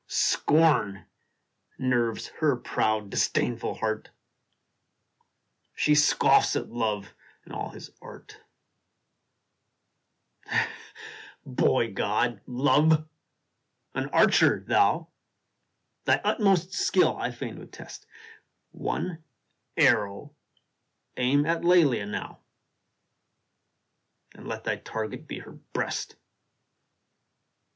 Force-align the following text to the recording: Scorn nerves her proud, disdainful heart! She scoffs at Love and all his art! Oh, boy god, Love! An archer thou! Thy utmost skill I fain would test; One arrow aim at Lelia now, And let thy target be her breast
Scorn 0.07 1.05
nerves 1.77 2.29
her 2.39 2.55
proud, 2.55 3.11
disdainful 3.11 3.75
heart! 3.75 4.09
She 5.75 5.93
scoffs 5.93 6.55
at 6.55 6.71
Love 6.71 7.13
and 7.45 7.53
all 7.53 7.69
his 7.69 7.91
art! 8.01 8.39
Oh, 10.51 10.67
boy 11.45 11.93
god, 11.93 12.41
Love! 12.47 13.07
An 13.93 14.09
archer 14.09 14.65
thou! 14.67 15.09
Thy 16.05 16.19
utmost 16.23 16.73
skill 16.73 17.15
I 17.17 17.29
fain 17.29 17.59
would 17.59 17.71
test; 17.71 18.07
One 18.71 19.23
arrow 19.77 20.35
aim 21.17 21.45
at 21.45 21.63
Lelia 21.63 22.07
now, 22.07 22.39
And 24.33 24.47
let 24.47 24.63
thy 24.63 24.77
target 24.77 25.27
be 25.27 25.37
her 25.41 25.51
breast 25.51 26.15